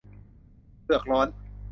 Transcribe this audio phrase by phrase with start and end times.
[0.83, 1.27] เผือกร้อน